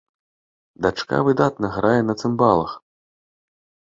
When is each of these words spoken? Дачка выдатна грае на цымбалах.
Дачка 0.85 1.19
выдатна 1.27 1.69
грае 1.77 1.99
на 2.07 2.13
цымбалах. 2.23 2.71